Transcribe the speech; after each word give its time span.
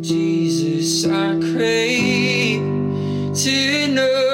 Jesus, 0.00 1.04
I 1.04 1.38
crave 1.52 2.62
to 3.34 3.88
know 3.88 4.29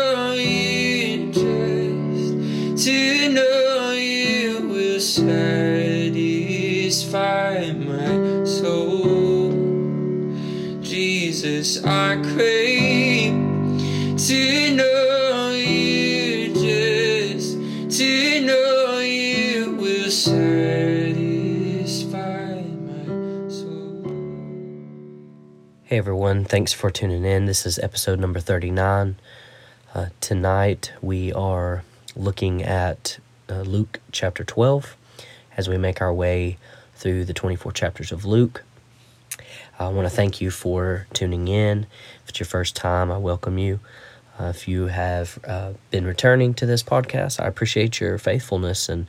Hey 25.96 26.00
everyone, 26.00 26.44
thanks 26.44 26.74
for 26.74 26.90
tuning 26.90 27.24
in. 27.24 27.46
This 27.46 27.64
is 27.64 27.78
episode 27.78 28.20
number 28.20 28.38
39. 28.38 29.16
Uh, 29.94 30.08
tonight 30.20 30.92
we 31.00 31.32
are 31.32 31.84
looking 32.14 32.62
at 32.62 33.18
uh, 33.48 33.62
Luke 33.62 34.00
chapter 34.12 34.44
12 34.44 34.94
as 35.56 35.70
we 35.70 35.78
make 35.78 36.02
our 36.02 36.12
way 36.12 36.58
through 36.96 37.24
the 37.24 37.32
24 37.32 37.72
chapters 37.72 38.12
of 38.12 38.26
Luke. 38.26 38.62
I 39.78 39.88
want 39.88 40.06
to 40.06 40.14
thank 40.14 40.38
you 40.38 40.50
for 40.50 41.06
tuning 41.14 41.48
in. 41.48 41.86
If 42.24 42.28
it's 42.28 42.40
your 42.40 42.46
first 42.46 42.76
time, 42.76 43.10
I 43.10 43.16
welcome 43.16 43.56
you. 43.56 43.80
Uh, 44.38 44.52
if 44.54 44.68
you 44.68 44.88
have 44.88 45.38
uh, 45.48 45.72
been 45.90 46.04
returning 46.04 46.52
to 46.56 46.66
this 46.66 46.82
podcast, 46.82 47.40
I 47.40 47.46
appreciate 47.46 48.00
your 48.00 48.18
faithfulness 48.18 48.90
and 48.90 49.06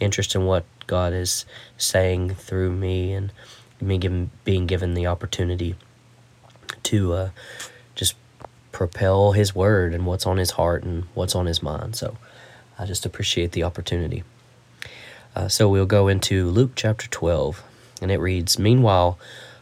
interest 0.00 0.34
in 0.34 0.46
what 0.46 0.64
God 0.86 1.12
is 1.12 1.44
saying 1.76 2.30
through 2.36 2.72
me 2.72 3.12
and 3.12 3.30
me 3.78 3.98
being 4.44 4.66
given 4.66 4.94
the 4.94 5.06
opportunity 5.06 5.76
to 6.84 7.12
uh, 7.12 7.30
just 7.94 8.14
propel 8.72 9.32
his 9.32 9.54
word 9.54 9.92
and 9.94 10.06
what's 10.06 10.26
on 10.26 10.36
his 10.36 10.52
heart 10.52 10.84
and 10.84 11.04
what's 11.14 11.34
on 11.34 11.46
his 11.46 11.62
mind. 11.62 11.96
So 11.96 12.16
I 12.78 12.86
just 12.86 13.04
appreciate 13.04 13.52
the 13.52 13.64
opportunity. 13.64 14.24
Uh, 15.34 15.48
so 15.48 15.68
we'll 15.68 15.86
go 15.86 16.08
into 16.08 16.48
Luke 16.48 16.72
chapter 16.74 17.08
12, 17.08 17.62
and 18.02 18.10
it 18.10 18.18
reads 18.18 18.58
Meanwhile, 18.58 19.18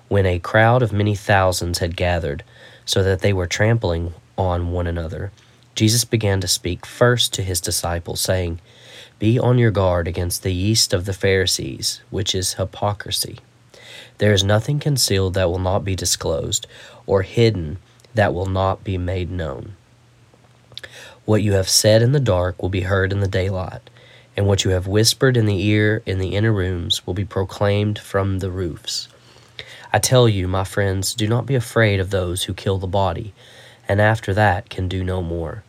when 0.09 0.25
a 0.25 0.39
crowd 0.39 0.83
of 0.83 0.93
many 0.93 1.15
thousands 1.15 1.79
had 1.79 1.97
gathered, 1.97 2.43
so 2.85 3.03
that 3.03 3.21
they 3.21 3.33
were 3.33 3.47
trampling 3.47 4.15
on 4.39 4.71
one 4.71 4.87
another, 4.87 5.31
Jesus 5.75 6.05
began 6.05 6.41
to 6.41 6.49
speak 6.49 6.87
first 6.87 7.35
to 7.35 7.43
his 7.43 7.61
disciples, 7.61 8.21
saying, 8.21 8.61
Be 9.19 9.39
on 9.39 9.59
your 9.59 9.71
guard 9.71 10.09
against 10.09 10.43
the 10.43 10.53
yeast 10.53 10.95
of 10.95 11.05
the 11.05 11.13
Pharisees, 11.13 12.01
which 12.11 12.35
is 12.35 12.55
hypocrisy. 12.55 13.39
There 14.19 14.33
is 14.33 14.45
nothing 14.45 14.79
concealed 14.81 15.35
that 15.35 15.49
will 15.49 15.59
not 15.59 15.85
be 15.85 15.95
disclosed, 15.97 16.67
or 17.07 17.23
hidden 17.23 17.79
that 18.15 18.35
will 18.35 18.47
not 18.47 18.85
be 18.85 18.99
made 18.99 19.31
known. 19.31 19.77
What 21.25 21.43
you 21.43 21.53
have 21.53 21.69
said 21.69 22.03
in 22.03 22.13
the 22.13 22.21
dark 22.21 22.61
will 22.61 22.69
be 22.69 22.83
heard 22.83 23.13
in 23.13 23.21
the 23.21 23.29
daylight, 23.29 23.91
and 24.37 24.47
what 24.47 24.65
you 24.65 24.71
have 24.73 24.87
whispered 24.87 25.37
in 25.37 25.47
the 25.47 25.63
ear 25.65 26.03
in 26.07 26.19
the 26.19 26.35
inner 26.35 26.53
rooms 26.53 27.07
will 27.07 27.15
be 27.15 27.25
proclaimed 27.25 27.99
from 27.99 28.39
the 28.39 28.51
roofs. 28.51 29.09
I 29.93 29.99
tell 29.99 30.29
you, 30.29 30.49
my 30.49 30.65
friends, 30.65 31.15
do 31.15 31.29
not 31.29 31.47
be 31.47 31.55
afraid 31.55 32.01
of 32.01 32.11
those 32.11 32.45
who 32.45 32.55
kill 32.55 32.79
the 32.79 32.87
body, 32.87 33.35
and 33.89 34.01
after 34.01 34.35
that 34.35 34.69
can 34.69 34.89
do 34.89 35.05
no 35.05 35.23
more. 35.23 35.63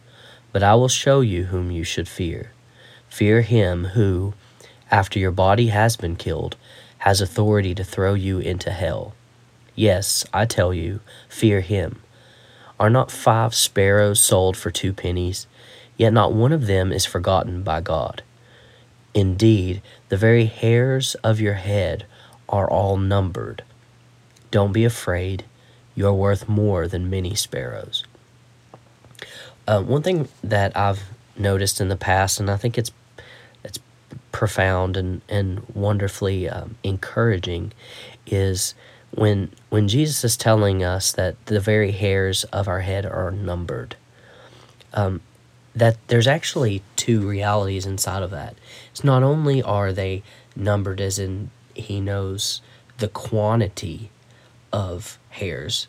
But 0.51 0.63
I 0.63 0.75
will 0.75 0.87
show 0.87 1.21
you 1.21 1.45
whom 1.45 1.71
you 1.71 1.83
should 1.83 2.07
fear. 2.07 2.51
Fear 3.09 3.41
him 3.41 3.85
who, 3.85 4.33
after 4.91 5.19
your 5.19 5.31
body 5.31 5.67
has 5.67 5.95
been 5.95 6.15
killed, 6.15 6.55
has 6.99 7.21
authority 7.21 7.73
to 7.75 7.83
throw 7.83 8.13
you 8.13 8.39
into 8.39 8.71
hell. 8.71 9.13
Yes, 9.75 10.25
I 10.33 10.45
tell 10.45 10.73
you, 10.73 10.99
fear 11.27 11.61
him. 11.61 12.01
Are 12.79 12.89
not 12.89 13.11
five 13.11 13.53
sparrows 13.55 14.21
sold 14.21 14.55
for 14.55 14.71
two 14.71 14.93
pennies? 14.93 15.47
Yet 15.97 16.13
not 16.13 16.33
one 16.33 16.51
of 16.51 16.67
them 16.67 16.91
is 16.91 17.05
forgotten 17.05 17.63
by 17.63 17.81
God. 17.81 18.23
Indeed, 19.13 19.81
the 20.09 20.17
very 20.17 20.45
hairs 20.45 21.15
of 21.15 21.41
your 21.41 21.55
head 21.55 22.05
are 22.47 22.69
all 22.69 22.97
numbered. 22.97 23.63
Don't 24.51 24.71
be 24.71 24.85
afraid. 24.85 25.43
You 25.95 26.07
are 26.07 26.13
worth 26.13 26.47
more 26.47 26.87
than 26.87 27.09
many 27.09 27.35
sparrows. 27.35 28.05
Uh, 29.67 29.81
one 29.81 30.01
thing 30.01 30.27
that 30.43 30.75
I've 30.75 31.03
noticed 31.37 31.81
in 31.81 31.89
the 31.89 31.95
past, 31.95 32.39
and 32.39 32.49
I 32.49 32.57
think 32.57 32.77
it's 32.77 32.91
it's 32.91 32.91
profound 34.31 34.97
and 34.97 35.21
and 35.29 35.65
wonderfully 35.73 36.49
um, 36.49 36.75
encouraging, 36.83 37.71
is 38.27 38.75
when 39.11 39.51
when 39.69 39.87
Jesus 39.87 40.23
is 40.23 40.37
telling 40.37 40.83
us 40.83 41.11
that 41.11 41.43
the 41.45 41.59
very 41.59 41.91
hairs 41.91 42.43
of 42.45 42.67
our 42.67 42.81
head 42.81 43.05
are 43.05 43.31
numbered. 43.31 43.95
Um, 44.93 45.21
that 45.75 45.97
there's 46.07 46.27
actually 46.27 46.81
two 46.95 47.27
realities 47.27 47.85
inside 47.85 48.23
of 48.23 48.31
that. 48.31 48.55
It's 48.91 49.03
not 49.03 49.23
only 49.23 49.61
are 49.61 49.93
they 49.93 50.23
numbered, 50.55 50.99
as 50.99 51.19
in 51.19 51.51
He 51.73 52.01
knows 52.01 52.61
the 52.97 53.07
quantity 53.07 54.09
of 54.73 55.17
hairs 55.29 55.87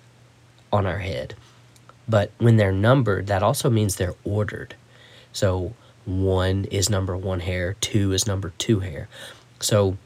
on 0.73 0.87
our 0.87 0.99
head. 0.99 1.35
But 2.09 2.31
when 2.39 2.57
they're 2.57 2.73
numbered, 2.73 3.27
that 3.29 3.43
also 3.43 3.71
means 3.71 3.97
they're 3.97 4.15
ordered. 4.25 4.75
So 5.33 5.75
one 6.11 6.65
is 6.67 6.91
number 6.91 7.17
one 7.17 7.41
hair, 7.41 7.77
two 7.81 8.13
is 8.13 8.27
number 8.27 8.53
two 8.59 8.81
hair. 8.81 9.09
So 9.61 9.97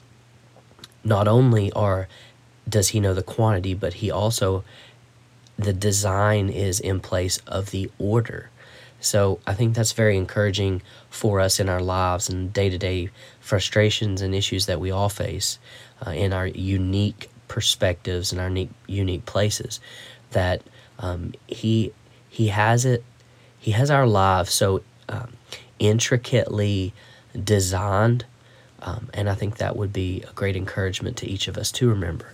not 1.03 1.28
only 1.28 1.72
are 1.72 2.09
does 2.69 2.88
he 2.88 3.00
know 3.00 3.15
the 3.15 3.22
quantity, 3.22 3.75
but 3.75 3.94
he 3.94 4.10
also 4.10 4.64
the 5.59 5.72
design 5.72 6.48
is 6.48 6.81
in 6.81 7.00
place 7.00 7.38
of 7.47 7.70
the 7.70 7.91
order. 7.98 8.50
So 9.00 9.38
I 9.47 9.54
think 9.54 9.75
that's 9.75 9.93
very 9.93 10.16
encouraging 10.16 10.81
for 11.10 11.38
us 11.41 11.60
in 11.60 11.69
our 11.69 11.82
lives 11.82 12.28
and 12.28 12.53
day 12.53 12.70
to 12.70 12.78
day 12.78 13.10
frustrations 13.41 14.22
and 14.22 14.34
issues 14.34 14.66
that 14.66 14.81
we 14.81 14.91
all 14.91 15.10
face 15.10 15.59
uh, 16.04 16.10
in 16.10 16.32
our 16.32 16.47
unique 16.47 17.28
perspectives 17.47 18.32
and 18.32 18.41
our 18.41 18.48
unique, 18.48 18.70
unique 18.87 19.26
places. 19.26 19.78
That 20.31 20.62
um, 20.98 21.34
he 21.47 21.93
he 22.28 22.48
has 22.48 22.84
it 22.84 23.04
he 23.59 23.70
has 23.72 23.91
our 23.91 24.06
lives 24.06 24.53
so 24.53 24.82
um, 25.09 25.32
intricately 25.78 26.92
designed, 27.42 28.24
um, 28.80 29.08
and 29.14 29.28
I 29.28 29.34
think 29.34 29.56
that 29.56 29.76
would 29.76 29.92
be 29.92 30.22
a 30.28 30.32
great 30.32 30.56
encouragement 30.56 31.16
to 31.18 31.26
each 31.26 31.48
of 31.48 31.56
us 31.56 31.72
to 31.72 31.88
remember. 31.88 32.32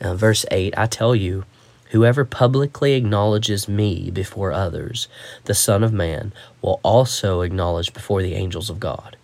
Verse 0.00 0.44
8 0.50 0.74
I 0.76 0.86
tell 0.86 1.14
you, 1.14 1.44
whoever 1.90 2.24
publicly 2.24 2.94
acknowledges 2.94 3.68
me 3.68 4.10
before 4.10 4.52
others, 4.52 5.08
the 5.44 5.54
Son 5.54 5.82
of 5.82 5.92
Man, 5.92 6.32
will 6.60 6.80
also 6.82 7.40
acknowledge 7.40 7.94
before 7.94 8.22
the 8.22 8.34
angels 8.34 8.68
of 8.68 8.80
God. 8.80 9.16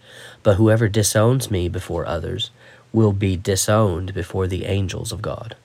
But 0.42 0.56
whoever 0.56 0.88
disowns 0.88 1.50
me 1.50 1.69
before 1.69 2.06
others 2.06 2.50
will 2.92 3.12
be 3.12 3.36
disowned 3.36 4.14
before 4.14 4.46
the 4.46 4.64
angels 4.64 5.12
of 5.12 5.22
God. 5.22 5.56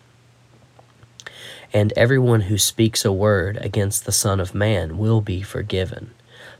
And 1.74 1.94
everyone 1.94 2.42
who 2.42 2.58
speaks 2.58 3.04
a 3.04 3.12
word 3.12 3.58
against 3.58 4.06
the 4.06 4.12
Son 4.12 4.40
of 4.40 4.56
Man 4.56 4.98
will 4.98 5.22
be 5.22 5.42
forgiven, 5.42 6.12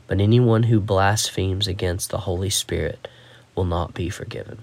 but 0.06 0.20
anyone 0.20 0.64
who 0.64 0.80
blasphemes 0.80 1.66
against 1.66 2.10
the 2.10 2.18
Holy 2.18 2.50
Spirit 2.50 3.08
will 3.54 3.64
not 3.64 3.94
be 3.94 4.08
forgiven. 4.08 4.62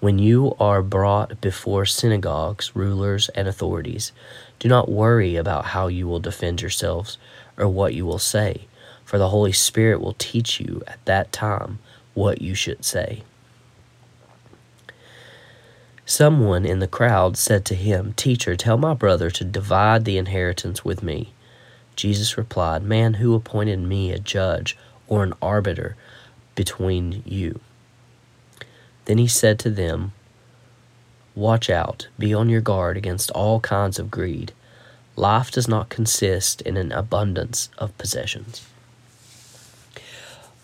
When 0.00 0.18
you 0.18 0.54
are 0.58 0.82
brought 0.82 1.40
before 1.40 1.84
synagogues, 1.84 2.74
rulers, 2.74 3.28
and 3.30 3.46
authorities, 3.46 4.12
do 4.58 4.68
not 4.68 4.88
worry 4.88 5.36
about 5.36 5.66
how 5.66 5.88
you 5.88 6.06
will 6.06 6.20
defend 6.20 6.62
yourselves 6.62 7.18
or 7.58 7.68
what 7.68 7.92
you 7.92 8.06
will 8.06 8.18
say, 8.18 8.66
for 9.04 9.18
the 9.18 9.28
Holy 9.28 9.52
Spirit 9.52 10.00
will 10.00 10.16
teach 10.18 10.58
you 10.58 10.82
at 10.86 11.04
that 11.04 11.32
time 11.32 11.80
what 12.14 12.40
you 12.40 12.54
should 12.54 12.84
say. 12.84 13.24
Someone 16.06 16.64
in 16.64 16.80
the 16.80 16.88
crowd 16.88 17.36
said 17.36 17.64
to 17.66 17.74
him, 17.74 18.14
Teacher, 18.14 18.56
tell 18.56 18.76
my 18.76 18.94
brother 18.94 19.30
to 19.30 19.44
divide 19.44 20.04
the 20.04 20.18
inheritance 20.18 20.84
with 20.84 21.02
me. 21.02 21.34
Jesus 21.96 22.38
replied, 22.38 22.82
Man, 22.82 23.14
who 23.14 23.34
appointed 23.34 23.80
me 23.80 24.10
a 24.10 24.18
judge 24.18 24.76
or 25.08 25.22
an 25.22 25.34
arbiter 25.42 25.96
between 26.54 27.22
you? 27.26 27.60
Then 29.04 29.18
he 29.18 29.26
said 29.26 29.58
to 29.60 29.70
them, 29.70 30.12
Watch 31.34 31.70
out, 31.70 32.08
be 32.18 32.34
on 32.34 32.48
your 32.48 32.60
guard 32.60 32.96
against 32.96 33.30
all 33.32 33.60
kinds 33.60 33.98
of 33.98 34.10
greed. 34.10 34.52
Life 35.16 35.50
does 35.50 35.68
not 35.68 35.88
consist 35.88 36.60
in 36.62 36.76
an 36.76 36.92
abundance 36.92 37.68
of 37.78 37.96
possessions. 37.98 38.66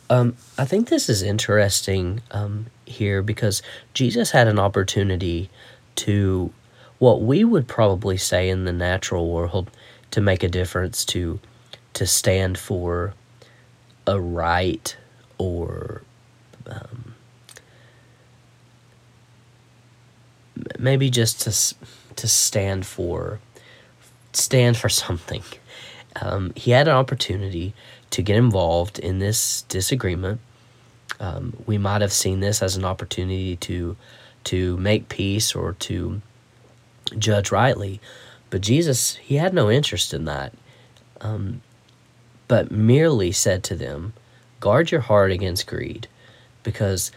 Um, 0.08 0.36
I 0.56 0.64
think 0.64 0.88
this 0.88 1.08
is 1.08 1.22
interesting 1.22 2.20
um, 2.30 2.66
here 2.84 3.22
because 3.22 3.62
Jesus 3.92 4.30
had 4.30 4.46
an 4.46 4.58
opportunity 4.58 5.50
to, 5.96 6.52
what 6.98 7.22
we 7.22 7.44
would 7.44 7.66
probably 7.66 8.16
say 8.16 8.48
in 8.48 8.64
the 8.64 8.72
natural 8.72 9.30
world, 9.30 9.70
to 10.10 10.20
make 10.20 10.42
a 10.42 10.48
difference, 10.48 11.04
to 11.06 11.40
to 11.94 12.06
stand 12.06 12.58
for 12.58 13.14
a 14.06 14.20
right 14.20 14.96
or 15.38 16.02
um, 16.66 17.14
maybe 20.78 21.10
just 21.10 21.40
to 21.42 22.14
to 22.16 22.28
stand 22.28 22.86
for 22.86 23.40
stand 24.32 24.76
for 24.76 24.88
something. 25.04 25.42
Um, 26.20 26.52
he 26.56 26.70
had 26.70 26.88
an 26.88 26.94
opportunity 26.94 27.74
to 28.10 28.22
get 28.22 28.36
involved 28.36 28.98
in 28.98 29.18
this 29.18 29.62
disagreement. 29.62 30.40
Um, 31.20 31.54
we 31.66 31.76
might 31.78 32.00
have 32.00 32.12
seen 32.12 32.40
this 32.40 32.62
as 32.62 32.76
an 32.76 32.84
opportunity 32.84 33.56
to 33.56 33.96
to 34.44 34.76
make 34.76 35.08
peace 35.08 35.54
or 35.54 35.72
to 35.72 36.22
judge 37.18 37.50
rightly, 37.50 38.00
but 38.50 38.60
Jesus 38.60 39.16
he 39.16 39.36
had 39.36 39.54
no 39.54 39.70
interest 39.70 40.14
in 40.14 40.24
that, 40.24 40.52
um, 41.20 41.62
but 42.48 42.70
merely 42.70 43.32
said 43.32 43.62
to 43.64 43.74
them, 43.74 44.12
"Guard 44.60 44.90
your 44.90 45.02
heart 45.02 45.30
against 45.30 45.66
greed, 45.66 46.08
because 46.62 47.10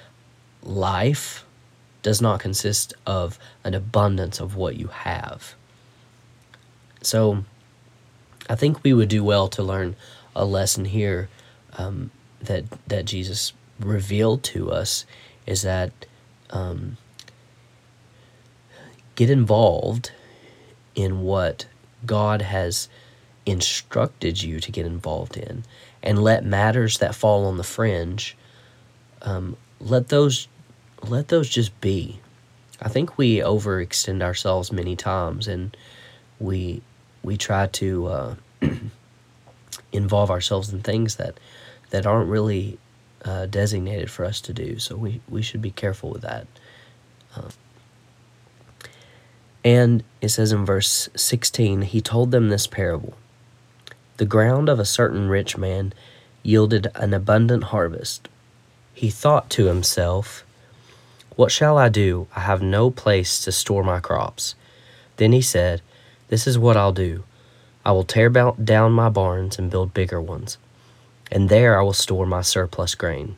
life 0.63 1.45
does 2.01 2.21
not 2.21 2.39
consist 2.39 2.93
of 3.05 3.37
an 3.63 3.73
abundance 3.73 4.39
of 4.39 4.55
what 4.55 4.77
you 4.77 4.87
have." 4.87 5.55
So, 7.01 7.45
I 8.49 8.55
think 8.55 8.83
we 8.83 8.93
would 8.93 9.09
do 9.09 9.23
well 9.23 9.47
to 9.49 9.63
learn 9.63 9.95
a 10.35 10.45
lesson 10.45 10.85
here 10.85 11.29
um, 11.77 12.11
that 12.41 12.65
that 12.87 13.05
Jesus 13.05 13.53
revealed 13.79 14.43
to 14.43 14.71
us 14.71 15.05
is 15.45 15.61
that 15.61 15.91
um, 16.49 16.97
get 19.15 19.29
involved 19.29 20.11
in 20.99 21.21
what 21.21 21.65
God 22.05 22.41
has 22.41 22.89
instructed 23.45 24.43
you 24.43 24.59
to 24.59 24.71
get 24.71 24.85
involved 24.85 25.37
in, 25.37 25.63
and 26.03 26.21
let 26.21 26.43
matters 26.43 26.97
that 26.97 27.15
fall 27.15 27.45
on 27.45 27.55
the 27.55 27.63
fringe, 27.63 28.35
um, 29.21 29.55
let 29.79 30.09
those 30.09 30.47
let 31.07 31.29
those 31.29 31.47
just 31.49 31.79
be. 31.79 32.19
I 32.81 32.89
think 32.89 33.17
we 33.17 33.37
overextend 33.37 34.21
ourselves 34.21 34.71
many 34.73 34.97
times, 34.97 35.47
and 35.47 35.75
we 36.37 36.81
we 37.23 37.37
try 37.37 37.67
to 37.67 38.07
uh, 38.07 38.35
involve 39.93 40.29
ourselves 40.29 40.73
in 40.73 40.81
things 40.81 41.15
that 41.15 41.39
that 41.91 42.05
aren't 42.05 42.29
really 42.29 42.77
uh, 43.23 43.45
designated 43.45 44.11
for 44.11 44.25
us 44.25 44.41
to 44.41 44.53
do. 44.53 44.79
So 44.79 44.95
we, 44.95 45.21
we 45.29 45.41
should 45.41 45.61
be 45.61 45.71
careful 45.71 46.09
with 46.09 46.21
that. 46.21 46.47
Uh, 47.35 47.49
and 49.63 50.03
it 50.21 50.29
says 50.29 50.51
in 50.51 50.65
verse 50.65 51.09
16, 51.15 51.81
he 51.83 52.01
told 52.01 52.31
them 52.31 52.49
this 52.49 52.67
parable 52.67 53.13
The 54.17 54.25
ground 54.25 54.69
of 54.69 54.79
a 54.79 54.85
certain 54.85 55.29
rich 55.29 55.57
man 55.57 55.93
yielded 56.43 56.87
an 56.95 57.13
abundant 57.13 57.65
harvest. 57.65 58.29
He 58.93 59.09
thought 59.09 59.49
to 59.51 59.65
himself, 59.65 60.43
What 61.35 61.51
shall 61.51 61.77
I 61.77 61.89
do? 61.89 62.27
I 62.35 62.41
have 62.41 62.61
no 62.61 62.89
place 62.89 63.43
to 63.43 63.51
store 63.51 63.83
my 63.83 63.99
crops. 63.99 64.55
Then 65.17 65.31
he 65.31 65.41
said, 65.41 65.81
This 66.29 66.47
is 66.47 66.57
what 66.57 66.77
I'll 66.77 66.93
do. 66.93 67.23
I 67.85 67.91
will 67.91 68.03
tear 68.03 68.29
down 68.29 68.91
my 68.91 69.09
barns 69.09 69.57
and 69.57 69.71
build 69.71 69.93
bigger 69.93 70.21
ones, 70.21 70.57
and 71.31 71.49
there 71.49 71.79
I 71.79 71.81
will 71.81 71.93
store 71.93 72.25
my 72.25 72.41
surplus 72.41 72.95
grain. 72.95 73.35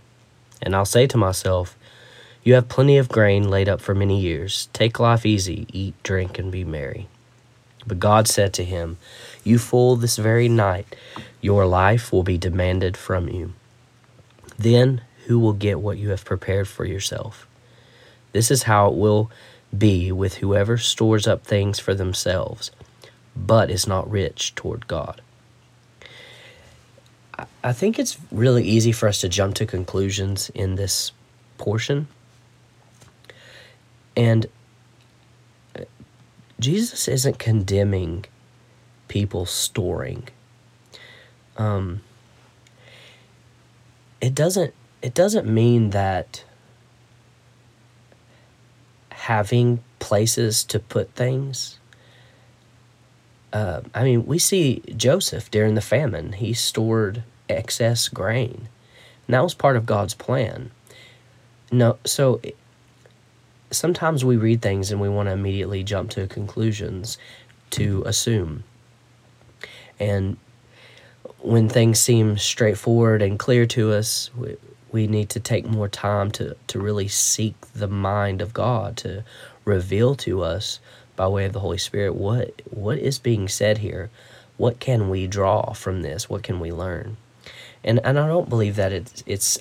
And 0.61 0.75
I'll 0.75 0.85
say 0.85 1.07
to 1.07 1.17
myself, 1.17 1.77
You 2.43 2.55
have 2.55 2.69
plenty 2.69 2.97
of 2.97 3.09
grain 3.09 3.49
laid 3.49 3.69
up 3.69 3.81
for 3.81 3.93
many 3.93 4.19
years. 4.19 4.67
Take 4.73 4.99
life 4.99 5.25
easy, 5.25 5.67
eat, 5.71 5.93
drink, 6.03 6.39
and 6.39 6.51
be 6.51 6.63
merry. 6.63 7.07
But 7.85 7.99
God 7.99 8.27
said 8.27 8.53
to 8.53 8.63
him, 8.63 8.97
You 9.43 9.59
fool, 9.59 9.95
this 9.95 10.17
very 10.17 10.49
night 10.49 10.95
your 11.39 11.65
life 11.65 12.11
will 12.11 12.23
be 12.23 12.37
demanded 12.37 12.97
from 12.97 13.27
you. 13.27 13.53
Then 14.57 15.01
who 15.25 15.39
will 15.39 15.53
get 15.53 15.79
what 15.79 15.97
you 15.97 16.09
have 16.09 16.25
prepared 16.25 16.67
for 16.67 16.85
yourself? 16.85 17.47
This 18.31 18.49
is 18.49 18.63
how 18.63 18.87
it 18.87 18.95
will 18.95 19.31
be 19.75 20.11
with 20.11 20.35
whoever 20.35 20.77
stores 20.77 21.27
up 21.27 21.45
things 21.45 21.79
for 21.79 21.93
themselves 21.93 22.71
but 23.35 23.69
is 23.69 23.87
not 23.87 24.09
rich 24.09 24.53
toward 24.55 24.87
God. 24.87 25.21
I 27.63 27.73
think 27.73 27.97
it's 27.97 28.17
really 28.31 28.63
easy 28.63 28.91
for 28.91 29.07
us 29.07 29.21
to 29.21 29.29
jump 29.29 29.55
to 29.55 29.65
conclusions 29.65 30.49
in 30.53 30.75
this 30.75 31.11
portion. 31.57 32.07
And 34.21 34.45
uh, 35.75 35.85
Jesus 36.59 37.07
isn't 37.07 37.39
condemning 37.39 38.25
people 39.07 39.47
storing. 39.47 40.27
Um, 41.57 42.01
it 44.21 44.35
doesn't 44.35 44.75
it 45.01 45.15
doesn't 45.15 45.47
mean 45.47 45.89
that 45.89 46.43
having 49.09 49.83
places 49.97 50.63
to 50.65 50.77
put 50.77 51.15
things 51.15 51.79
uh, 53.51 53.81
I 53.93 54.03
mean, 54.03 54.25
we 54.25 54.39
see 54.39 54.81
Joseph 54.95 55.51
during 55.51 55.73
the 55.73 55.81
famine, 55.81 56.33
he 56.33 56.53
stored 56.53 57.23
excess 57.49 58.07
grain. 58.07 58.69
And 59.27 59.33
that 59.33 59.43
was 59.43 59.53
part 59.53 59.75
of 59.75 59.85
God's 59.85 60.13
plan. 60.13 60.71
No, 61.69 61.97
so 62.05 62.39
sometimes 63.71 64.23
we 64.23 64.37
read 64.37 64.61
things 64.61 64.91
and 64.91 65.01
we 65.01 65.09
want 65.09 65.27
to 65.27 65.33
immediately 65.33 65.83
jump 65.83 66.11
to 66.11 66.27
conclusions 66.27 67.17
to 67.71 68.03
assume. 68.05 68.63
And 69.99 70.37
when 71.39 71.69
things 71.69 71.99
seem 71.99 72.37
straightforward 72.37 73.21
and 73.21 73.39
clear 73.39 73.65
to 73.67 73.93
us, 73.93 74.29
we, 74.35 74.57
we 74.91 75.07
need 75.07 75.29
to 75.29 75.39
take 75.39 75.65
more 75.65 75.87
time 75.87 76.31
to, 76.31 76.55
to 76.67 76.79
really 76.79 77.07
seek 77.07 77.55
the 77.73 77.87
mind 77.87 78.41
of 78.41 78.53
God 78.53 78.97
to 78.97 79.23
reveal 79.65 80.15
to 80.15 80.43
us 80.43 80.79
by 81.15 81.27
way 81.27 81.45
of 81.45 81.53
the 81.53 81.59
Holy 81.59 81.77
Spirit 81.77 82.15
what 82.15 82.61
what 82.71 82.97
is 82.97 83.19
being 83.19 83.47
said 83.47 83.79
here. 83.79 84.09
What 84.57 84.79
can 84.79 85.09
we 85.09 85.27
draw 85.27 85.73
from 85.73 86.01
this? 86.01 86.29
What 86.29 86.43
can 86.43 86.59
we 86.59 86.71
learn? 86.71 87.17
And 87.83 87.99
and 88.03 88.19
I 88.19 88.27
don't 88.27 88.49
believe 88.49 88.75
that 88.75 88.91
it's 88.91 89.23
it's 89.25 89.59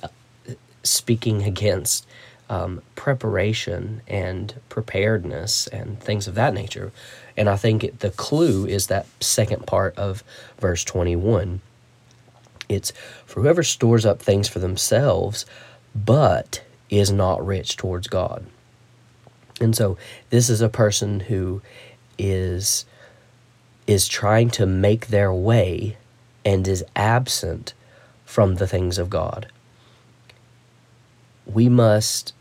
speaking 0.83 1.43
against 1.53 2.07
um, 2.51 2.83
preparation 2.97 4.03
and 4.09 4.53
preparedness 4.69 5.69
and 5.69 6.01
things 6.01 6.27
of 6.27 6.35
that 6.35 6.53
nature. 6.53 6.91
And 7.37 7.49
I 7.49 7.57
think 7.57 8.01
the 8.01 8.11
clue 8.11 8.67
is 8.67 8.89
that 8.89 9.07
second 9.21 9.67
part 9.69 9.97
of 9.97 10.25
verse 10.59 10.83
21. 10.83 11.61
It's 12.69 12.93
for 13.25 13.41
whoever 13.41 13.63
stores 13.63 14.05
up 14.05 14.21
things 14.21 14.49
for 14.49 14.59
themselves, 14.59 15.47
but 15.95 16.63
is 16.91 17.13
not 17.13 17.45
rich 17.45 17.77
towards 17.77 18.09
God. 18.09 18.45
And 19.61 19.77
so 19.77 19.97
this 20.31 20.51
is 20.51 20.61
a 20.61 20.69
person 20.69 21.21
who 21.21 21.63
is 22.19 22.85
is 23.87 24.07
trying 24.09 24.51
to 24.51 24.67
make 24.67 25.09
their 25.09 25.33
way 25.33 25.97
and 26.45 26.67
is 26.67 26.85
absent 26.95 27.75
from 28.25 28.57
the 28.57 28.67
things 28.67 28.99
of 28.99 29.11
God. 29.11 29.49
We 31.45 31.69
must 31.69 32.33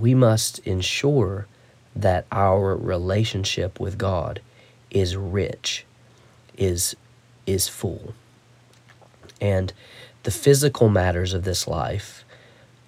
we 0.00 0.14
must 0.14 0.58
ensure 0.60 1.46
that 1.94 2.26
our 2.32 2.76
relationship 2.76 3.78
with 3.78 3.98
God 3.98 4.40
is 4.90 5.16
rich, 5.16 5.84
is 6.56 6.96
is 7.46 7.68
full. 7.68 8.14
And 9.40 9.72
the 10.22 10.30
physical 10.30 10.88
matters 10.88 11.32
of 11.32 11.44
this 11.44 11.66
life 11.66 12.24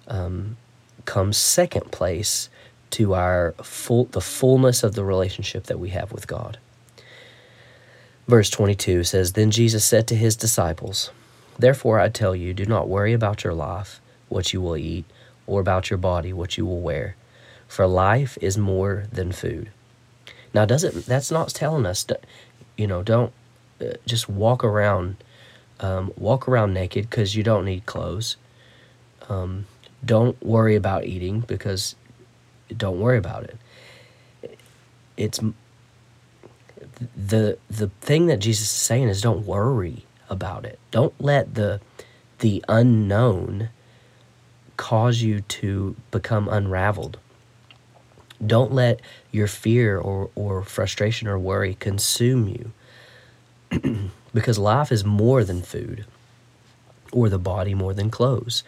um, 0.07 0.57
comes 1.05 1.37
second 1.37 1.91
place 1.91 2.49
to 2.91 3.13
our 3.13 3.53
full 3.63 4.05
the 4.05 4.21
fullness 4.21 4.83
of 4.83 4.95
the 4.95 5.03
relationship 5.03 5.65
that 5.65 5.79
we 5.79 5.89
have 5.89 6.11
with 6.11 6.27
God. 6.27 6.57
Verse 8.27 8.49
22 8.49 9.03
says 9.03 9.33
then 9.33 9.51
Jesus 9.51 9.83
said 9.83 10.07
to 10.07 10.15
his 10.15 10.35
disciples, 10.35 11.11
Therefore 11.59 11.99
I 11.99 12.09
tell 12.09 12.35
you, 12.35 12.53
do 12.53 12.65
not 12.65 12.87
worry 12.87 13.13
about 13.13 13.43
your 13.43 13.53
life, 13.53 13.99
what 14.29 14.53
you 14.53 14.61
will 14.61 14.77
eat, 14.77 15.05
or 15.47 15.59
about 15.59 15.89
your 15.89 15.97
body, 15.97 16.33
what 16.33 16.57
you 16.57 16.65
will 16.65 16.81
wear, 16.81 17.15
for 17.67 17.87
life 17.87 18.37
is 18.41 18.57
more 18.57 19.05
than 19.11 19.31
food. 19.31 19.71
Now 20.53 20.65
doesn't 20.65 21.05
that's 21.05 21.31
not 21.31 21.49
telling 21.49 21.85
us 21.85 22.05
you 22.77 22.87
know, 22.87 23.03
don't 23.03 23.33
uh, 23.81 23.93
just 24.05 24.29
walk 24.29 24.63
around 24.63 25.17
um, 25.79 26.13
walk 26.17 26.47
around 26.47 26.73
naked 26.73 27.09
because 27.09 27.35
you 27.35 27.43
don't 27.43 27.65
need 27.65 27.85
clothes. 27.85 28.37
Um, 29.29 29.65
don't 30.05 30.41
worry 30.43 30.75
about 30.75 31.05
eating 31.05 31.41
because 31.41 31.95
don't 32.75 32.99
worry 32.99 33.17
about 33.17 33.43
it. 33.43 33.57
It's 35.17 35.39
the 37.15 37.57
the 37.69 37.87
thing 38.01 38.27
that 38.27 38.37
Jesus 38.37 38.67
is 38.67 38.69
saying 38.69 39.09
is 39.09 39.21
don't 39.21 39.45
worry 39.45 40.05
about 40.29 40.65
it. 40.65 40.79
Don't 40.91 41.13
let 41.19 41.55
the 41.55 41.81
the 42.39 42.63
unknown 42.67 43.69
cause 44.83 45.21
you 45.21 45.39
to 45.39 45.95
become 46.11 46.49
unraveled. 46.49 47.17
Don't 48.45 48.73
let 48.73 48.99
your 49.31 49.47
fear 49.47 49.97
or, 49.97 50.29
or 50.35 50.61
frustration 50.61 51.25
or 51.29 51.39
worry 51.39 51.75
consume 51.75 52.49
you. 52.49 52.71
because 54.33 54.59
life 54.59 54.91
is 54.91 55.05
more 55.05 55.45
than 55.45 55.61
food, 55.61 56.05
or 57.13 57.29
the 57.29 57.39
body 57.39 57.73
more 57.73 57.93
than 57.93 58.09
clothes. 58.09 58.65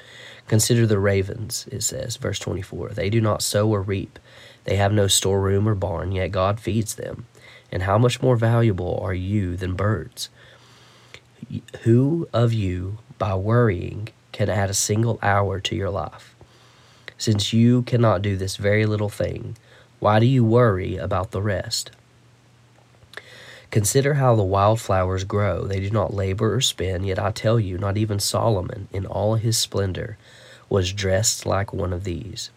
Consider 0.47 0.87
the 0.87 0.99
ravens, 0.99 1.67
it 1.69 1.83
says, 1.83 2.15
verse 2.15 2.39
24. 2.39 2.91
They 2.91 3.09
do 3.09 3.19
not 3.19 3.41
sow 3.43 3.67
or 3.67 3.81
reap, 3.81 4.17
they 4.63 4.77
have 4.77 4.93
no 4.93 5.07
storeroom 5.07 5.67
or 5.67 5.75
barn, 5.75 6.13
yet 6.13 6.31
God 6.31 6.61
feeds 6.61 6.95
them. 6.95 7.25
And 7.73 7.83
how 7.83 7.97
much 7.97 8.21
more 8.21 8.37
valuable 8.37 8.97
are 9.03 9.13
you 9.13 9.57
than 9.57 9.75
birds? 9.75 10.29
Who 11.81 12.29
of 12.31 12.53
you, 12.53 12.99
by 13.17 13.35
worrying, 13.35 14.07
can 14.35 14.49
add 14.49 14.69
a 14.69 14.73
single 14.73 15.17
hour 15.21 15.61
to 15.61 15.75
your 15.77 15.89
life? 15.89 16.35
Since 17.17 17.53
you 17.53 17.83
cannot 17.83 18.21
do 18.21 18.35
this 18.35 18.57
very 18.57 18.85
little 18.85 19.07
thing, 19.07 19.55
why 19.99 20.19
do 20.19 20.25
you 20.25 20.43
worry 20.43 20.97
about 20.97 21.31
the 21.31 21.41
rest? 21.41 21.91
Consider 23.71 24.15
how 24.15 24.35
the 24.35 24.43
wildflowers 24.43 25.23
grow. 25.23 25.63
They 25.63 25.79
do 25.79 25.89
not 25.89 26.13
labor 26.13 26.53
or 26.53 26.59
spin, 26.59 27.05
yet 27.05 27.17
I 27.17 27.31
tell 27.31 27.61
you, 27.61 27.77
not 27.77 27.95
even 27.95 28.19
Solomon, 28.19 28.89
in 28.91 29.05
all 29.05 29.35
his 29.35 29.57
splendor, 29.57 30.17
was 30.69 30.91
dressed 30.91 31.45
like 31.45 31.71
one 31.71 31.93
of 31.93 32.03
these. 32.03 32.49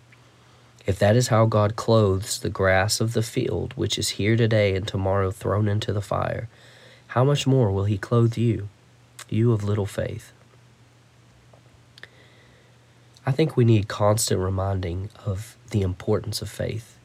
If 0.85 0.99
that 0.99 1.15
is 1.15 1.29
how 1.29 1.47
God 1.47 1.77
clothes 1.77 2.41
the 2.41 2.51
grass 2.51 3.01
of 3.01 3.13
the 3.13 3.23
field, 3.23 3.73
which 3.75 3.99
is 3.99 4.19
here 4.19 4.37
today 4.37 4.75
and 4.75 4.87
tomorrow 4.87 5.31
thrown 5.31 5.69
into 5.69 5.93
the 5.93 6.03
fire, 6.03 6.49
how 7.09 7.23
much 7.23 7.47
more 7.47 7.71
will 7.71 7.85
he 7.85 7.99
clothe 7.99 8.37
you, 8.37 8.69
you 9.29 9.53
of 9.53 9.63
little 9.63 9.87
faith? 9.87 10.33
I 13.29 13.31
think 13.31 13.59
we 13.59 13.67
need 13.67 13.89
constant 13.89 14.41
reminding 14.41 15.11
of 15.27 15.59
the 15.69 15.83
importance 15.83 16.41
of 16.41 16.49
faith 16.49 16.97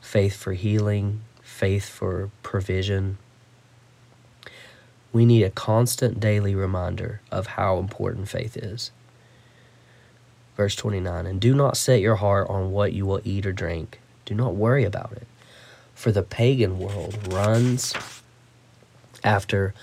faith 0.00 0.36
for 0.36 0.52
healing, 0.52 1.22
faith 1.42 1.88
for 1.88 2.30
provision. 2.44 3.18
We 5.12 5.26
need 5.26 5.42
a 5.42 5.50
constant 5.50 6.20
daily 6.20 6.54
reminder 6.54 7.20
of 7.32 7.48
how 7.58 7.78
important 7.78 8.28
faith 8.28 8.56
is. 8.56 8.92
Verse 10.56 10.76
29 10.76 11.26
And 11.26 11.40
do 11.40 11.52
not 11.52 11.76
set 11.76 12.00
your 12.00 12.16
heart 12.16 12.48
on 12.48 12.70
what 12.70 12.92
you 12.92 13.04
will 13.04 13.20
eat 13.24 13.44
or 13.44 13.52
drink, 13.52 13.98
do 14.24 14.36
not 14.36 14.54
worry 14.54 14.84
about 14.84 15.10
it. 15.10 15.26
For 15.96 16.12
the 16.12 16.22
pagan 16.22 16.78
world 16.78 17.32
runs 17.32 17.92
after 19.24 19.74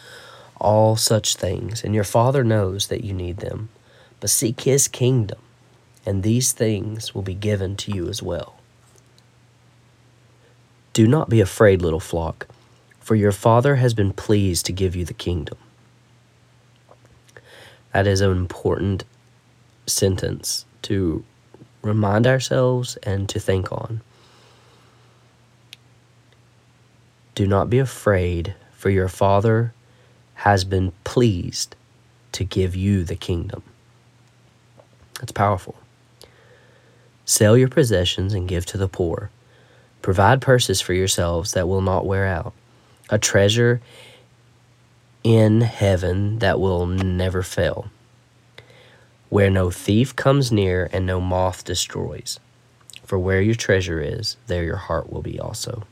all 0.61 0.95
such 0.95 1.35
things, 1.35 1.83
and 1.83 1.93
your 1.93 2.05
Father 2.05 2.45
knows 2.45 2.87
that 2.87 3.03
you 3.03 3.13
need 3.13 3.39
them. 3.39 3.67
But 4.25 4.31
seek 4.31 4.61
His 4.61 4.87
kingdom, 4.87 5.37
and 6.03 6.23
these 6.23 6.51
things 6.51 7.13
will 7.13 7.21
be 7.21 7.35
given 7.35 7.75
to 7.75 7.91
you 7.91 8.09
as 8.09 8.23
well. 8.23 8.55
Do 10.93 11.07
not 11.07 11.29
be 11.29 11.41
afraid, 11.41 11.83
little 11.83 11.99
flock, 11.99 12.47
for 12.99 13.13
your 13.13 13.31
Father 13.31 13.75
has 13.75 13.93
been 13.93 14.13
pleased 14.13 14.65
to 14.65 14.71
give 14.71 14.95
you 14.95 15.05
the 15.05 15.13
kingdom. 15.13 15.59
That 17.93 18.07
is 18.07 18.19
an 18.19 18.31
important 18.31 19.03
sentence 19.85 20.65
to 20.81 21.23
remind 21.83 22.25
ourselves 22.25 22.97
and 23.03 23.29
to 23.29 23.39
think 23.39 23.71
on. 23.71 24.01
Do 27.35 27.45
not 27.45 27.69
be 27.69 27.77
afraid, 27.77 28.55
for 28.71 28.89
your 28.89 29.07
Father 29.07 29.71
has 30.33 30.63
been 30.63 30.93
pleased 31.03 31.75
to 32.31 32.43
give 32.43 32.75
you 32.75 33.03
the 33.03 33.15
kingdom. 33.15 33.61
That's 35.19 35.31
powerful. 35.31 35.75
Sell 37.25 37.57
your 37.57 37.69
possessions 37.69 38.33
and 38.33 38.47
give 38.47 38.65
to 38.67 38.77
the 38.77 38.87
poor. 38.87 39.31
Provide 40.01 40.41
purses 40.41 40.81
for 40.81 40.93
yourselves 40.93 41.53
that 41.53 41.67
will 41.67 41.81
not 41.81 42.05
wear 42.05 42.27
out, 42.27 42.53
a 43.09 43.17
treasure 43.17 43.81
in 45.23 45.61
heaven 45.61 46.37
that 46.39 46.59
will 46.59 46.85
never 46.85 47.41
fail, 47.41 47.89
where 49.29 49.49
no 49.49 49.71
thief 49.71 50.15
comes 50.15 50.51
near 50.51 50.87
and 50.93 51.05
no 51.07 51.19
moth 51.19 51.63
destroys. 51.63 52.39
For 53.03 53.17
where 53.17 53.41
your 53.41 53.55
treasure 53.55 53.99
is, 53.99 54.37
there 54.45 54.63
your 54.63 54.75
heart 54.77 55.11
will 55.11 55.23
be 55.23 55.39
also. 55.39 55.83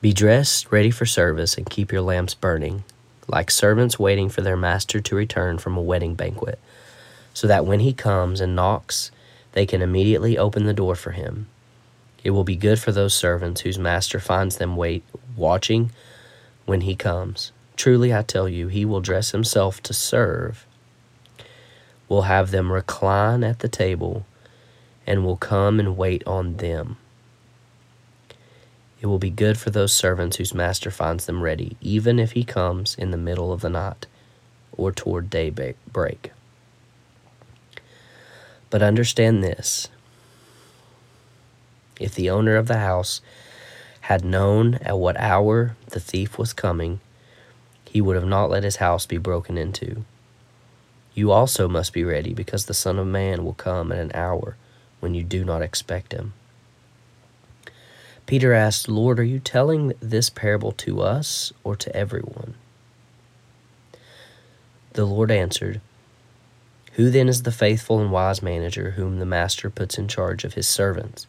Be 0.00 0.12
dressed, 0.12 0.70
ready 0.70 0.90
for 0.90 1.06
service, 1.06 1.56
and 1.56 1.68
keep 1.68 1.90
your 1.90 2.02
lamps 2.02 2.34
burning, 2.34 2.84
like 3.28 3.50
servants 3.50 3.98
waiting 3.98 4.28
for 4.28 4.40
their 4.40 4.56
master 4.56 5.00
to 5.00 5.14
return 5.14 5.58
from 5.58 5.76
a 5.76 5.82
wedding 5.82 6.14
banquet, 6.14 6.58
so 7.34 7.46
that 7.46 7.66
when 7.66 7.80
he 7.80 7.92
comes 7.92 8.40
and 8.40 8.56
knocks, 8.56 9.10
they 9.52 9.66
can 9.66 9.82
immediately 9.82 10.36
open 10.36 10.64
the 10.64 10.72
door 10.72 10.94
for 10.94 11.12
him. 11.12 11.46
It 12.24 12.30
will 12.30 12.44
be 12.44 12.56
good 12.56 12.78
for 12.78 12.92
those 12.92 13.14
servants 13.14 13.60
whose 13.60 13.78
master 13.78 14.18
finds 14.18 14.56
them 14.56 14.76
wait 14.76 15.04
watching 15.36 15.92
when 16.66 16.82
he 16.82 16.96
comes. 16.96 17.52
Truly 17.76 18.12
I 18.12 18.22
tell 18.22 18.48
you, 18.48 18.68
he 18.68 18.84
will 18.84 19.00
dress 19.00 19.30
himself 19.30 19.82
to 19.84 19.94
serve, 19.94 20.66
will 22.08 22.22
have 22.22 22.50
them 22.50 22.72
recline 22.72 23.44
at 23.44 23.60
the 23.60 23.68
table, 23.68 24.26
and 25.06 25.24
will 25.24 25.36
come 25.36 25.78
and 25.78 25.96
wait 25.96 26.26
on 26.26 26.56
them. 26.56 26.96
It 29.00 29.06
will 29.06 29.18
be 29.18 29.30
good 29.30 29.58
for 29.58 29.70
those 29.70 29.92
servants 29.92 30.36
whose 30.36 30.54
master 30.54 30.90
finds 30.90 31.26
them 31.26 31.42
ready, 31.42 31.76
even 31.80 32.18
if 32.18 32.32
he 32.32 32.42
comes 32.44 32.96
in 32.96 33.10
the 33.10 33.16
middle 33.16 33.52
of 33.52 33.60
the 33.60 33.70
night 33.70 34.06
or 34.72 34.90
toward 34.90 35.30
daybreak. 35.30 36.32
But 38.70 38.82
understand 38.82 39.42
this 39.42 39.88
if 42.00 42.14
the 42.14 42.30
owner 42.30 42.56
of 42.56 42.66
the 42.66 42.78
house 42.78 43.20
had 44.02 44.24
known 44.24 44.74
at 44.76 44.98
what 44.98 45.16
hour 45.18 45.76
the 45.90 46.00
thief 46.00 46.38
was 46.38 46.52
coming, 46.52 47.00
he 47.84 48.00
would 48.00 48.16
have 48.16 48.26
not 48.26 48.50
let 48.50 48.62
his 48.62 48.76
house 48.76 49.06
be 49.06 49.18
broken 49.18 49.58
into. 49.58 50.04
You 51.14 51.32
also 51.32 51.68
must 51.68 51.92
be 51.92 52.04
ready, 52.04 52.32
because 52.32 52.66
the 52.66 52.74
Son 52.74 52.98
of 52.98 53.06
Man 53.06 53.44
will 53.44 53.54
come 53.54 53.90
at 53.90 53.98
an 53.98 54.12
hour 54.14 54.56
when 55.00 55.14
you 55.14 55.24
do 55.24 55.44
not 55.44 55.62
expect 55.62 56.12
him. 56.12 56.32
Peter 58.28 58.52
asked, 58.52 58.90
Lord, 58.90 59.18
are 59.18 59.24
you 59.24 59.38
telling 59.38 59.94
this 60.00 60.28
parable 60.28 60.70
to 60.72 61.00
us 61.00 61.50
or 61.64 61.74
to 61.74 61.96
everyone? 61.96 62.56
The 64.92 65.06
Lord 65.06 65.30
answered, 65.30 65.80
who 66.92 67.08
then 67.08 67.30
is 67.30 67.44
the 67.44 67.50
faithful 67.50 68.00
and 68.00 68.12
wise 68.12 68.42
manager 68.42 68.90
whom 68.90 69.18
the 69.18 69.24
master 69.24 69.70
puts 69.70 69.96
in 69.96 70.08
charge 70.08 70.44
of 70.44 70.52
his 70.52 70.68
servants 70.68 71.26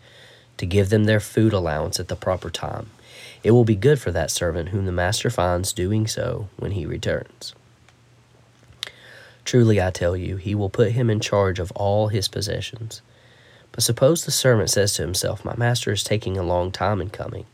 to 0.58 0.66
give 0.66 0.90
them 0.90 1.06
their 1.06 1.22
food 1.22 1.54
allowance 1.54 2.02
at 2.02 2.10
the 2.10 2.18
proper 2.18 2.50
time? 2.50 2.90
It 3.46 3.52
will 3.52 3.64
be 3.64 3.78
good 3.78 4.02
for 4.02 4.12
that 4.12 4.30
servant 4.30 4.70
whom 4.70 4.86
the 4.86 4.92
master 4.92 5.30
finds 5.30 5.72
doing 5.72 6.06
so 6.06 6.50
when 6.58 6.72
he 6.72 6.86
returns. 6.86 7.56
Truly, 9.46 9.82
I 9.82 9.92
tell 9.92 10.18
you, 10.18 10.36
he 10.36 10.54
will 10.54 10.70
put 10.70 10.92
him 10.92 11.10
in 11.10 11.22
charge 11.22 11.60
of 11.60 11.72
all 11.76 12.10
his 12.10 12.28
possessions. 12.28 13.02
But 13.80 13.84
suppose 13.86 14.26
the 14.26 14.32
servant 14.32 14.70
says 14.70 14.96
to 14.96 15.04
himself, 15.04 15.46
My 15.46 15.56
master 15.56 15.94
is 15.94 16.04
taking 16.04 16.36
a 16.36 16.44
long 16.44 16.70
time 16.70 17.00
in 17.00 17.10
coming, 17.10 17.46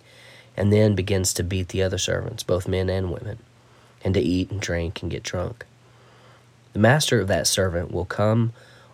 and 0.57 0.73
then 0.73 0.95
begins 0.95 1.35
to 1.35 1.43
beat 1.43 1.67
the 1.67 1.83
other 1.83 1.99
servants, 1.99 2.41
both 2.41 2.67
men 2.67 2.89
and 2.89 3.11
women, 3.11 3.37
and 4.03 4.15
to 4.15 4.19
eat 4.19 4.49
and 4.49 4.59
drink 4.59 5.03
and 5.03 5.11
get 5.11 5.21
drunk. 5.21 5.67
The 6.73 6.79
master 6.79 7.21
of 7.21 7.27
that 7.27 7.45
servant 7.45 7.91
will 7.91 8.05
come 8.05 8.53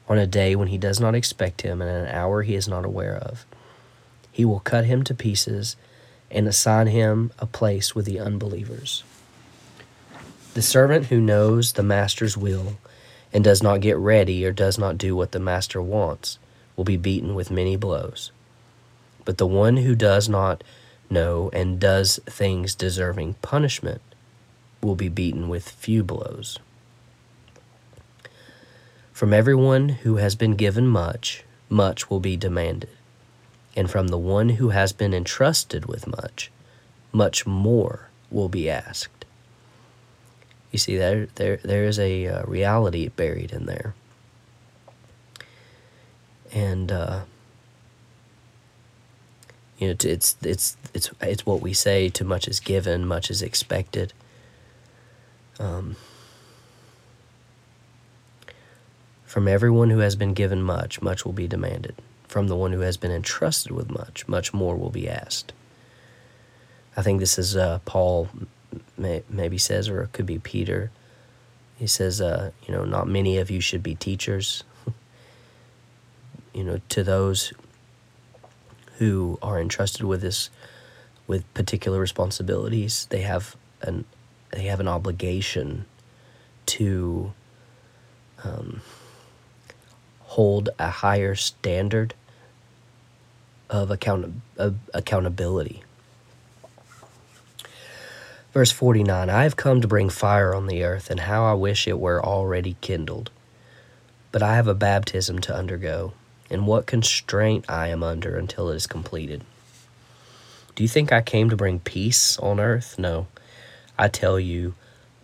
on 0.09 0.17
a 0.17 0.27
day 0.27 0.57
when 0.57 0.67
he 0.67 0.77
does 0.77 0.99
not 0.99 1.15
expect 1.15 1.61
him 1.61 1.81
and 1.81 1.89
an 1.89 2.13
hour 2.13 2.43
he 2.43 2.53
is 2.53 2.67
not 2.67 2.83
aware 2.83 3.15
of. 3.15 3.45
He 4.29 4.43
will 4.43 4.59
cut 4.59 4.83
him 4.83 5.01
to 5.05 5.15
pieces 5.15 5.77
and 6.29 6.49
assign 6.49 6.87
him 6.87 7.31
a 7.39 7.45
place 7.45 7.95
with 7.95 8.03
the 8.03 8.19
unbelievers. 8.19 9.05
The 10.53 10.61
servant 10.61 11.05
who 11.05 11.21
knows 11.21 11.71
the 11.71 11.81
master's 11.81 12.35
will 12.35 12.75
and 13.31 13.41
does 13.41 13.63
not 13.63 13.79
get 13.79 13.95
ready 13.95 14.45
or 14.45 14.51
does 14.51 14.77
not 14.77 14.97
do 14.97 15.15
what 15.15 15.31
the 15.31 15.39
master 15.39 15.81
wants 15.81 16.37
will 16.81 16.85
be 16.85 16.97
beaten 16.97 17.35
with 17.35 17.51
many 17.51 17.75
blows. 17.75 18.31
But 19.23 19.37
the 19.37 19.45
one 19.45 19.77
who 19.77 19.93
does 19.93 20.27
not 20.27 20.63
know 21.11 21.51
and 21.53 21.79
does 21.79 22.19
things 22.25 22.73
deserving 22.73 23.35
punishment 23.43 24.01
will 24.81 24.95
be 24.95 25.07
beaten 25.07 25.47
with 25.47 25.69
few 25.69 26.03
blows. 26.03 26.57
From 29.13 29.31
everyone 29.31 29.89
who 29.89 30.15
has 30.15 30.33
been 30.33 30.55
given 30.55 30.87
much, 30.87 31.43
much 31.69 32.09
will 32.09 32.19
be 32.19 32.35
demanded. 32.35 32.89
And 33.75 33.87
from 33.87 34.07
the 34.07 34.17
one 34.17 34.49
who 34.49 34.69
has 34.69 34.91
been 34.91 35.13
entrusted 35.13 35.85
with 35.85 36.07
much, 36.07 36.49
much 37.11 37.45
more 37.45 38.09
will 38.31 38.49
be 38.49 38.71
asked. 38.71 39.23
You 40.71 40.79
see, 40.79 40.97
there, 40.97 41.27
there, 41.35 41.57
there 41.57 41.83
is 41.83 41.99
a 41.99 42.25
uh, 42.25 42.43
reality 42.47 43.07
buried 43.09 43.51
in 43.51 43.67
there. 43.67 43.93
And, 46.53 46.91
uh, 46.91 47.21
you 49.77 49.87
know, 49.87 49.95
it's, 49.99 50.35
it's, 50.41 50.77
it's, 50.93 51.11
it's 51.21 51.45
what 51.45 51.61
we 51.61 51.73
say 51.73 52.09
too 52.09 52.25
much 52.25 52.47
is 52.47 52.59
given, 52.59 53.05
much 53.05 53.29
is 53.29 53.41
expected. 53.41 54.13
Um, 55.59 55.95
From 59.31 59.47
everyone 59.47 59.89
who 59.91 59.99
has 59.99 60.17
been 60.17 60.33
given 60.33 60.61
much, 60.61 61.01
much 61.01 61.23
will 61.23 61.31
be 61.31 61.47
demanded. 61.47 61.95
From 62.27 62.49
the 62.49 62.55
one 62.57 62.73
who 62.73 62.81
has 62.81 62.97
been 62.97 63.13
entrusted 63.13 63.71
with 63.71 63.89
much, 63.89 64.27
much 64.27 64.53
more 64.53 64.75
will 64.75 64.89
be 64.89 65.07
asked. 65.07 65.53
I 66.97 67.01
think 67.01 67.21
this 67.21 67.39
is 67.39 67.55
uh, 67.55 67.79
Paul 67.85 68.27
may, 68.97 69.23
maybe 69.29 69.57
says, 69.57 69.87
or 69.87 70.01
it 70.03 70.11
could 70.11 70.25
be 70.25 70.37
Peter. 70.37 70.91
He 71.77 71.87
says, 71.87 72.19
uh, 72.19 72.51
you 72.67 72.73
know, 72.73 72.83
not 72.83 73.07
many 73.07 73.37
of 73.37 73.49
you 73.49 73.61
should 73.61 73.81
be 73.81 73.95
teachers. 73.95 74.65
You 76.53 76.63
know, 76.63 76.81
to 76.89 77.03
those 77.03 77.53
who 78.97 79.39
are 79.41 79.59
entrusted 79.59 80.03
with 80.03 80.21
this 80.21 80.49
with 81.27 81.51
particular 81.53 81.99
responsibilities. 81.99 83.07
They 83.09 83.21
have 83.21 83.55
an 83.81 84.05
they 84.51 84.63
have 84.63 84.79
an 84.79 84.87
obligation 84.87 85.85
to 86.67 87.33
um, 88.43 88.81
hold 90.19 90.69
a 90.77 90.89
higher 90.89 91.35
standard 91.35 92.13
of 93.69 93.89
account 93.89 94.41
of 94.57 94.75
accountability. 94.93 95.83
Verse 98.53 98.71
49 98.71 99.29
I 99.29 99.43
have 99.43 99.55
come 99.55 99.79
to 99.81 99.87
bring 99.87 100.09
fire 100.09 100.53
on 100.53 100.67
the 100.67 100.83
earth, 100.83 101.09
and 101.09 101.21
how 101.21 101.45
I 101.45 101.53
wish 101.53 101.87
it 101.87 101.99
were 101.99 102.23
already 102.23 102.75
kindled. 102.81 103.31
But 104.31 104.43
I 104.43 104.55
have 104.55 104.67
a 104.67 104.75
baptism 104.75 105.39
to 105.39 105.55
undergo, 105.55 106.13
and 106.51 106.67
what 106.67 106.85
constraint 106.85 107.65
I 107.69 107.87
am 107.87 108.03
under 108.03 108.35
until 108.35 108.69
it 108.69 108.75
is 108.75 108.85
completed. 108.85 109.43
Do 110.75 110.83
you 110.83 110.89
think 110.89 111.11
I 111.11 111.21
came 111.21 111.49
to 111.49 111.55
bring 111.55 111.79
peace 111.79 112.37
on 112.39 112.59
earth? 112.59 112.99
No, 112.99 113.27
I 113.97 114.09
tell 114.09 114.39
you, 114.39 114.75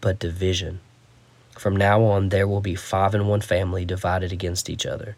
but 0.02 0.20
division. 0.20 0.80
From 1.52 1.76
now 1.76 2.04
on, 2.04 2.30
there 2.30 2.48
will 2.48 2.62
be 2.62 2.76
five 2.76 3.14
in 3.14 3.28
one 3.28 3.42
family 3.42 3.84
divided 3.84 4.32
against 4.32 4.70
each 4.70 4.86
other, 4.86 5.18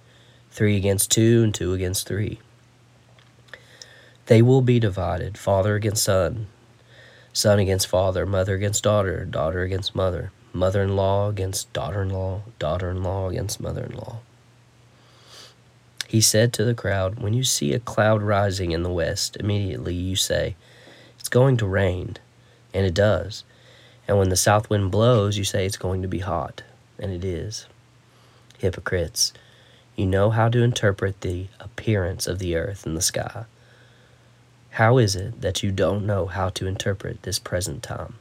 three 0.50 0.76
against 0.76 1.12
two, 1.12 1.44
and 1.44 1.54
two 1.54 1.74
against 1.74 2.08
three. 2.08 2.40
They 4.26 4.42
will 4.42 4.62
be 4.62 4.80
divided, 4.80 5.38
father 5.38 5.76
against 5.76 6.04
son, 6.04 6.48
son 7.34 7.60
against 7.60 7.88
father, 7.88 8.26
mother 8.26 8.56
against 8.56 8.84
daughter, 8.84 9.26
daughter 9.26 9.62
against 9.62 9.96
mother, 9.96 10.32
mother 10.54 10.82
in 10.82 10.96
law 10.96 11.30
against 11.30 11.72
daughter 11.74 12.02
in 12.02 12.10
law, 12.10 12.44
daughter 12.58 12.90
in 12.90 13.04
law 13.04 13.30
against 13.30 13.60
mother 13.60 13.84
in 13.84 13.96
law. 13.96 14.20
He 16.10 16.22
said 16.22 16.54
to 16.54 16.66
the 16.66 16.74
crowd, 16.74 17.20
When 17.20 17.36
you 17.36 17.44
see 17.44 17.72
a 17.72 17.80
cloud 17.80 18.24
rising 18.24 18.72
in 18.72 18.82
the 18.82 18.90
west, 18.90 19.38
immediately 19.40 19.94
you 19.94 20.16
say, 20.16 20.56
It's 21.20 21.30
going 21.30 21.56
to 21.58 21.68
rain, 21.68 22.18
and 22.74 22.84
it 22.84 22.96
does. 22.96 23.44
And 24.08 24.18
when 24.18 24.30
the 24.30 24.36
south 24.36 24.72
wind 24.72 24.90
blows, 24.90 25.38
you 25.38 25.44
say 25.44 25.68
it's 25.68 25.78
going 25.78 26.02
to 26.02 26.08
be 26.08 26.18
hot, 26.18 26.64
and 26.98 27.12
it 27.12 27.24
is. 27.24 27.68
Hypocrites, 28.58 29.34
you 29.96 30.08
know 30.08 30.32
how 30.32 30.50
to 30.50 30.64
interpret 30.64 31.22
the 31.22 31.46
appearance 31.60 32.26
of 32.26 32.40
the 32.40 32.56
earth 32.56 32.88
and 32.88 32.98
the 32.98 33.04
sky. 33.04 33.46
How 34.72 34.98
is 34.98 35.16
it 35.16 35.42
that 35.42 35.62
you 35.62 35.72
don't 35.72 36.08
know 36.08 36.26
how 36.26 36.50
to 36.50 36.66
interpret 36.66 37.22
this 37.22 37.38
present 37.38 37.84
time? 37.84 38.16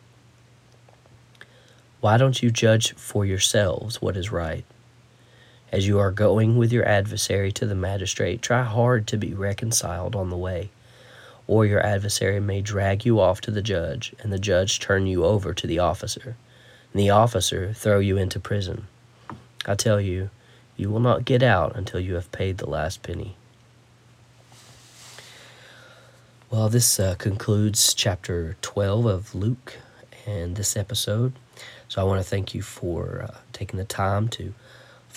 Why 2.02 2.18
don't 2.18 2.42
you 2.42 2.50
judge 2.50 2.92
for 2.96 3.24
yourselves 3.24 4.02
what 4.02 4.18
is 4.18 4.30
right? 4.30 4.66
As 5.70 5.86
you 5.86 5.98
are 5.98 6.10
going 6.10 6.56
with 6.56 6.72
your 6.72 6.86
adversary 6.86 7.52
to 7.52 7.66
the 7.66 7.74
magistrate, 7.74 8.40
try 8.40 8.62
hard 8.62 9.06
to 9.08 9.18
be 9.18 9.34
reconciled 9.34 10.16
on 10.16 10.30
the 10.30 10.36
way, 10.36 10.70
or 11.46 11.66
your 11.66 11.84
adversary 11.84 12.40
may 12.40 12.62
drag 12.62 13.04
you 13.04 13.20
off 13.20 13.42
to 13.42 13.50
the 13.50 13.60
judge, 13.60 14.14
and 14.20 14.32
the 14.32 14.38
judge 14.38 14.80
turn 14.80 15.06
you 15.06 15.24
over 15.26 15.52
to 15.52 15.66
the 15.66 15.78
officer, 15.78 16.36
and 16.92 17.02
the 17.02 17.10
officer 17.10 17.74
throw 17.74 17.98
you 17.98 18.16
into 18.16 18.40
prison. 18.40 18.86
I 19.66 19.74
tell 19.74 20.00
you, 20.00 20.30
you 20.78 20.88
will 20.88 21.00
not 21.00 21.26
get 21.26 21.42
out 21.42 21.76
until 21.76 22.00
you 22.00 22.14
have 22.14 22.32
paid 22.32 22.56
the 22.56 22.70
last 22.70 23.02
penny. 23.02 23.36
Well, 26.50 26.70
this 26.70 26.98
uh, 26.98 27.14
concludes 27.16 27.92
chapter 27.92 28.56
12 28.62 29.04
of 29.04 29.34
Luke 29.34 29.76
and 30.26 30.56
this 30.56 30.78
episode. 30.78 31.34
So 31.88 32.00
I 32.00 32.04
want 32.04 32.20
to 32.20 32.28
thank 32.28 32.54
you 32.54 32.62
for 32.62 33.26
uh, 33.28 33.36
taking 33.52 33.78
the 33.78 33.84
time 33.84 34.28
to 34.28 34.54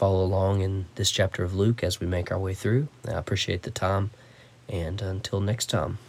follow 0.01 0.23
along 0.23 0.61
in 0.61 0.87
this 0.95 1.11
chapter 1.11 1.43
of 1.43 1.53
Luke 1.53 1.83
as 1.83 1.99
we 1.99 2.07
make 2.07 2.31
our 2.31 2.39
way 2.39 2.55
through. 2.55 2.87
I 3.07 3.11
appreciate 3.11 3.61
the 3.61 3.69
time, 3.69 4.09
and 4.67 4.99
until 4.99 5.39
next 5.39 5.67
time, 5.67 5.99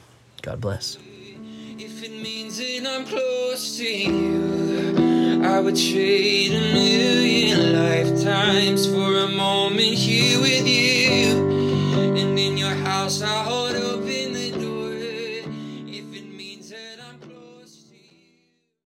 God 0.41 0.63
bless. 0.63 0.97
If 0.97 2.03
it 2.03 2.11
means 2.11 2.57
that 2.57 2.87
I'm 2.89 3.05
close 3.05 3.77
to 3.77 3.85
you, 3.85 5.43
I 5.45 5.61
would 5.61 5.77
trade 5.77 6.53
a 6.53 6.73
million 6.73 7.75
lifetimes 7.75 8.87
for 8.87 9.15
a 9.15 9.29
moment 9.29 9.93
here 9.93 10.41
with 10.41 10.67
you, 10.67 12.17
and 12.17 12.39
in 12.39 12.57
your 12.57 12.75
house 12.89 13.21
I 13.21 13.45